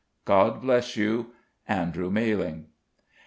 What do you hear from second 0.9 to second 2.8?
you. "ANDREW MALLING."